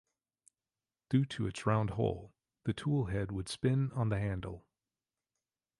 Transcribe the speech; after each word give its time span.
Due 1.11 1.25
to 1.25 1.45
its 1.45 1.67
round 1.67 1.91
hole, 1.91 2.33
the 2.63 2.73
tool 2.73 3.05
head 3.05 3.31
would 3.31 3.47
spin 3.47 3.91
on 3.91 4.09
the 4.09 4.17
handle. 4.17 4.65